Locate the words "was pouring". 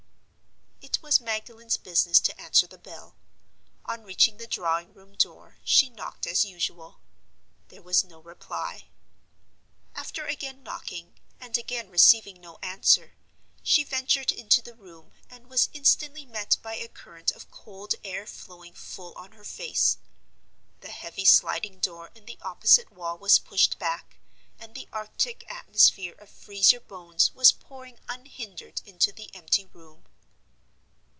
27.33-27.99